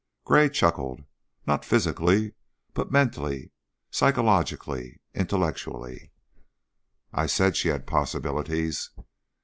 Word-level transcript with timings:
_"Gray 0.25 0.49
chuckled. 0.49 1.03
"Not 1.45 1.63
physically, 1.63 2.33
but 2.73 2.89
mentally, 2.91 3.51
psychologically, 3.91 4.99
intellectually." 5.13 6.11
"I 7.13 7.27
said 7.27 7.55
she 7.55 7.67
had 7.67 7.85
possibilities." 7.85 8.89